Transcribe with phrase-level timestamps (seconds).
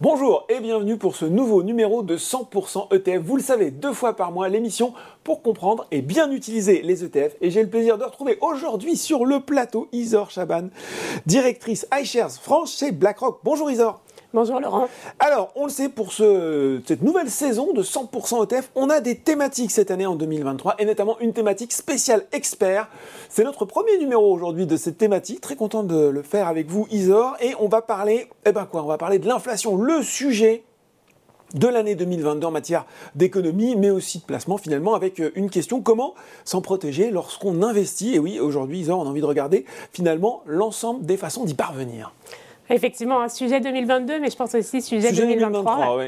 [0.00, 3.20] Bonjour et bienvenue pour ce nouveau numéro de 100% ETF.
[3.20, 4.94] Vous le savez, deux fois par mois, l'émission
[5.24, 7.34] pour comprendre et bien utiliser les ETF.
[7.40, 10.68] Et j'ai le plaisir de retrouver aujourd'hui sur le plateau Isor Chaban,
[11.26, 13.40] directrice iShares France chez BlackRock.
[13.42, 14.00] Bonjour Isor.
[14.34, 14.88] Bonjour Laurent.
[15.20, 19.70] Alors, on le sait, pour cette nouvelle saison de 100% ETF, on a des thématiques
[19.70, 22.90] cette année en 2023, et notamment une thématique spéciale expert.
[23.30, 25.40] C'est notre premier numéro aujourd'hui de cette thématique.
[25.40, 27.38] Très content de le faire avec vous, Isor.
[27.40, 30.62] Et on va parler, eh ben quoi, on va parler de l'inflation, le sujet
[31.54, 35.80] de l'année 2022 en matière d'économie, mais aussi de placement finalement, avec euh, une question
[35.80, 36.12] comment
[36.44, 38.16] s'en protéger lorsqu'on investit?
[38.16, 42.12] Et oui, aujourd'hui, Isor, on a envie de regarder finalement l'ensemble des façons d'y parvenir.
[42.70, 45.98] Effectivement, un sujet 2022, mais je pense aussi sujet, 2023.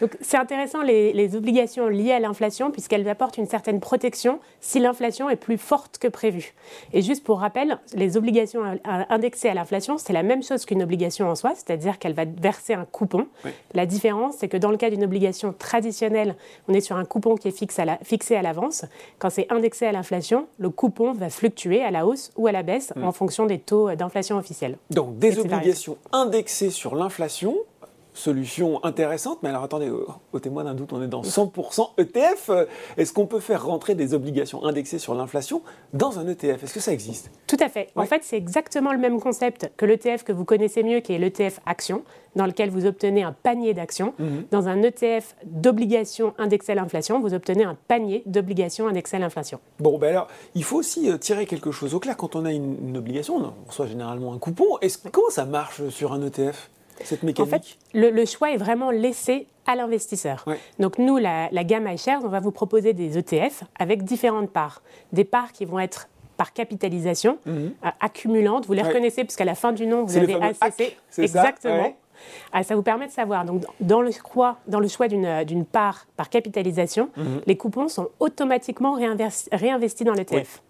[0.00, 5.28] Donc c'est intéressant les, obligations liées à l'inflation puisqu'elles apportent une certaine protection si l'inflation
[5.28, 6.54] est plus forte que prévu.
[6.92, 11.28] Et juste pour rappel, les obligations indexées à l'inflation, c'est la même chose qu'une obligation
[11.28, 13.26] en soi, c'est-à-dire qu'elle va verser un coupon.
[13.74, 16.34] La différence, c'est que dans le cas d'une obligation traditionnelle,
[16.68, 17.56] on est sur un coupon qui est
[18.02, 18.84] fixé à l'avance.
[19.18, 22.62] Quand c'est indexé à l'inflation, le coupon va fluctuer à la hausse ou à la
[22.62, 23.04] baisse hmm.
[23.04, 24.76] en fonction des taux d'inflation officiels.
[24.90, 27.56] Donc des obligations indexé sur l'inflation.
[28.14, 32.50] Solution intéressante, mais alors attendez, au, témoin d'un doute, on est dans 100% ETF.
[32.96, 36.80] Est-ce qu'on peut faire rentrer des obligations indexées sur l'inflation dans un ETF Est-ce que
[36.80, 37.30] ça existe?
[37.46, 37.88] Tout à fait.
[37.94, 41.18] En fait, c'est exactement le même concept que l'ETF que vous connaissez mieux, qui est
[41.18, 42.02] l'ETF Action,
[42.34, 44.14] dans lequel vous obtenez un panier d'actions.
[44.18, 44.44] Mhm.
[44.50, 49.60] Dans un ETF d'obligations indexées à l'inflation, vous obtenez un panier d'obligations indexées à l'inflation.
[49.78, 52.16] Bon, ben alors, il faut aussi euh, tirer quelque chose au clair.
[52.16, 54.78] Quand on a une, obligation, on reçoit généralement un coupon.
[55.12, 56.70] comment ça marche sur un ETF
[57.04, 60.44] cette mécanique En fait, le, choix est vraiment laissé à l'investisseur.
[60.78, 64.82] Donc nous, la, gamme iShares, on va vous proposer des ETF avec différentes parts.
[65.12, 67.68] Des parts qui vont être par capitalisation, euh,
[67.98, 68.66] accumulantes.
[68.66, 70.96] Vous les reconnaissez puisqu'à la fin du nom, vous avez ACC.
[71.18, 71.84] Exactement.
[71.84, 71.90] Ça,
[72.52, 73.44] ah, ça vous permet de savoir.
[73.44, 77.40] Donc, dans le choix, dans le choix d'une part par capitalisation, mhm.
[77.46, 80.62] les coupons sont automatiquement réinvestis, dans l'ETF.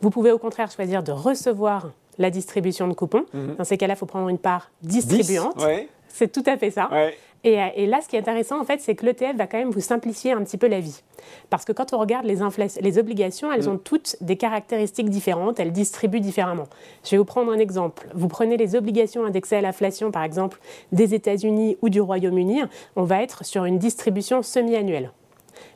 [0.00, 3.24] Vous pouvez au contraire choisir de recevoir la distribution de coupons.
[3.32, 3.56] Mhm.
[3.56, 5.62] Dans ces cas-là, il faut prendre une part distribuante.
[6.08, 6.90] C'est tout à fait ça.
[7.44, 9.70] Et, et, là, ce qui est intéressant, en fait, c'est que l'ETF va quand même
[9.70, 11.02] vous simplifier un petit peu la vie.
[11.50, 12.38] Parce que quand on regarde les,
[12.80, 13.72] les obligations, elles mm.
[13.72, 16.66] ont toutes des caractéristiques différentes, elles distribuent différemment.
[17.04, 18.08] Je vais vous prendre un exemple.
[18.12, 20.58] Vous prenez les obligations indexées à l'inflation, par exemple,
[20.90, 22.62] des États-Unis ou du Royaume-Uni,
[22.96, 25.12] on va être sur une distribution semi-annuelle.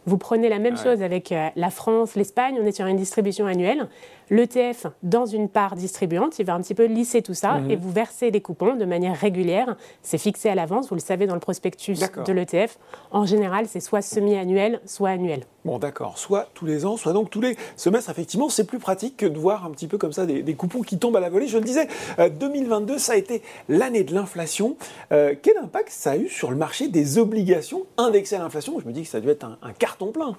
[0.06, 3.46] Vous prenez la même chose avec euh, la France, l'Espagne, on est sur une distribution
[3.46, 3.88] annuelle.
[4.30, 7.70] L'ETF, dans une part distribuante, il va un petit peu lisser tout ça mhm.
[7.70, 9.76] et vous versez les coupons de manière régulière.
[10.02, 12.78] C'est fixé à l'avance, vous le savez dans le prospectus de l'ETF.
[13.10, 15.44] En général, c'est soit semi-annuel, soit annuel.
[15.64, 16.18] Bon, d'accord.
[16.18, 18.10] Soit tous les ans, soit donc tous les semestres.
[18.10, 20.98] Effectivement, c'est plus pratique que de voir un petit peu comme ça des, coupons qui
[20.98, 21.46] tombent à la volée.
[21.46, 21.86] Je le disais,
[22.18, 24.76] 2022, euh, ça a été l'année de l'inflation.
[25.12, 28.80] Euh, quel impact ça a eu sur le marché des obligations indexées à l'inflation?
[28.80, 30.36] Je me dis que ça a dû être un, un carton plein.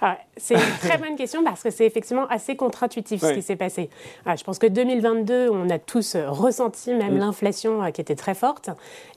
[0.00, 3.56] Ah, c'est une très bonne question parce que c'est effectivement assez contre-intuitif ce qui s'est
[3.56, 3.90] passé.
[4.24, 7.18] Ah, je pense que 2022, on a tous ressenti même mm.
[7.18, 8.70] l'inflation euh, qui était très forte.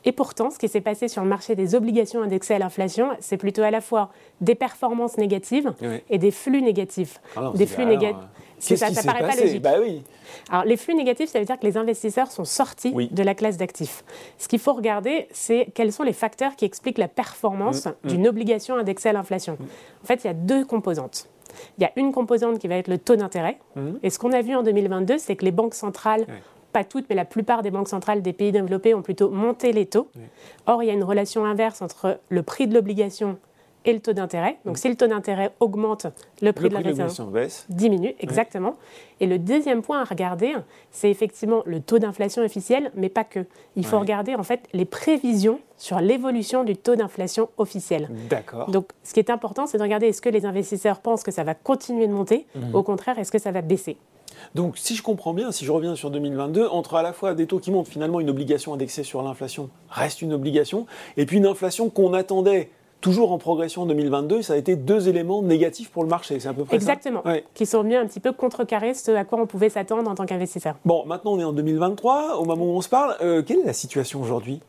[0.05, 3.37] Et pourtant, ce qui s'est passé sur le marché des obligations indexées à l'inflation, c'est
[3.37, 4.09] plutôt à la fois
[4.41, 5.73] des performances négatives
[6.09, 7.21] et des flux négatifs.
[7.35, 8.17] Ah des flux négatifs.
[8.59, 9.61] Ça, ça paraît pas logique.
[9.61, 10.03] Bah oui.
[10.49, 13.57] Alors, les flux négatifs, ça veut dire que les investisseurs sont sortis de la classe
[13.57, 14.03] d'actifs.
[14.37, 18.07] Ce qu'il faut regarder, c'est quels sont les facteurs qui expliquent la performance mm, mm.
[18.09, 19.57] d'une obligation indexée à l'inflation.
[20.03, 21.29] En fait, il y a deux composantes.
[21.77, 23.57] Il y a une composante qui va être le taux d'intérêt.
[24.03, 26.25] Et ce qu'on a vu en 2022, c'est que les banques centrales
[26.73, 29.85] pas toutes, mais la plupart des banques centrales des pays développés ont plutôt monté les
[29.85, 30.09] taux.
[30.65, 33.37] Or, il y a une relation inverse entre le prix de l'obligation
[33.87, 34.57] et le taux d'intérêt.
[34.65, 34.79] Donc, mm.
[34.79, 36.07] si le taux d'intérêt augmente,
[36.41, 37.31] le prix de l'obligation
[37.69, 38.75] diminue, exactement.
[39.19, 40.53] Et le deuxième point à regarder,
[40.91, 43.45] c'est effectivement le taux d'inflation officiel, mais pas que.
[43.75, 48.09] Il faut regarder en fait les prévisions sur l'évolution du taux d'inflation officiel.
[48.29, 48.69] D'accord.
[48.69, 51.43] Donc, ce qui est important, c'est de regarder est-ce que les investisseurs pensent que ça
[51.43, 52.75] va continuer de monter, mm.
[52.75, 53.97] au contraire, est-ce que ça va baisser.
[54.55, 57.47] Donc, si je comprends bien, si je reviens sur 2022, entre à la fois des
[57.47, 60.85] taux qui montent, finalement, une obligation indexée sur l'inflation reste une obligation,
[61.15, 62.69] et puis une inflation qu'on attendait
[63.01, 66.39] toujours en progression en 2022, ça a été deux éléments négatifs pour le marché.
[66.39, 67.21] C'est à peu près Exactement.
[67.23, 70.15] ça Qui sont venus un petit peu contrecarrer ce à quoi on pouvait s'attendre en
[70.15, 70.75] tant qu'investisseur.
[70.85, 73.15] Bon, maintenant on est en 2023, au moment où on se parle.
[73.21, 74.61] Euh, quelle est la situation aujourd'hui?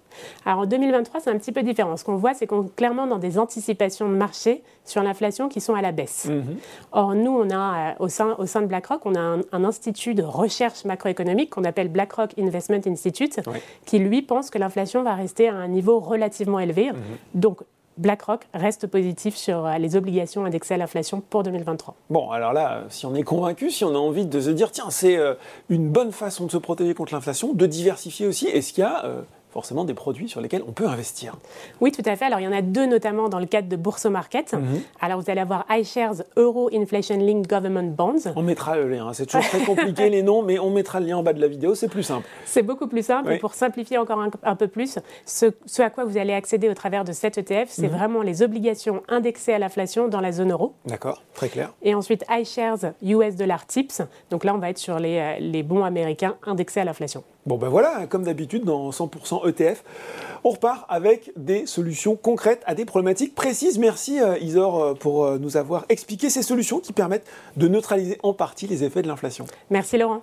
[0.45, 1.97] Alors en 2023, c'est un petit peu différent.
[1.97, 5.61] Ce qu'on voit, c'est qu'on est clairement dans des anticipations de marché sur l'inflation qui
[5.61, 6.27] sont à la baisse.
[6.27, 6.57] Mhm.
[6.93, 10.15] Or, nous, on a, euh, au, sein, au sein de BlackRock, on a un, institut
[10.15, 13.41] de recherche macroéconomique qu'on appelle BlackRock Investment Institute,
[13.85, 16.91] qui, lui, pense que l'inflation va rester à un niveau relativement élevé.
[16.91, 16.97] Mhm.
[17.35, 17.61] Donc,
[17.99, 21.95] BlackRock reste positif sur euh, les obligations indexées à l'inflation pour 2023.
[22.11, 24.91] Bon, alors là, si on est convaincu, si on a envie de se dire, tiens,
[24.91, 25.35] c'est euh,
[25.69, 29.05] une bonne façon de se protéger contre l'inflation, de diversifier aussi, est-ce qu'il y a,
[29.05, 29.23] euh,
[29.59, 31.35] forcément des produits sur lesquels on peut investir.
[31.81, 32.27] Oui, tout à fait.
[32.27, 34.53] Alors, il y en a deux notamment dans le cadre de Bourso Market.
[34.53, 34.83] Mhm.
[35.01, 38.33] Alors, vous allez avoir iShares Euro Inflation Linked Government Bonds.
[38.37, 39.13] On mettra le lien.
[39.15, 41.49] C'est toujours très compliqué les noms, mais on mettra le lien en bas de la
[41.49, 41.75] vidéo.
[41.75, 42.25] C'est plus simple.
[42.45, 43.33] C'est beaucoup plus simple.
[43.33, 45.47] Et pour simplifier encore un, peu plus, ce,
[45.83, 47.97] à quoi vous allez accéder au travers de cet ETF, c'est mhm.
[47.97, 50.75] vraiment les obligations indexées à l'inflation dans la zone euro.
[50.87, 51.73] D'accord, très clair.
[51.83, 54.03] Et ensuite, iShares US Dollar Tips.
[54.31, 57.25] Donc là, on va être sur les, euh, les bons américains indexés à l'inflation.
[57.49, 59.83] Bon ben voilà, comme d'habitude dans 100% ETF,
[60.45, 63.79] on repart avec des solutions concrètes à des problématiques précises.
[63.79, 68.19] Merci euh, Isor euh, pour euh, nous avoir expliqué ces solutions qui permettent de neutraliser
[68.23, 69.47] en partie les effets de l'inflation.
[69.71, 70.21] Merci Laurent.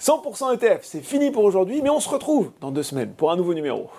[0.00, 3.36] 100% ETF, c'est fini pour aujourd'hui, mais on se retrouve dans deux semaines pour un
[3.36, 3.90] nouveau numéro.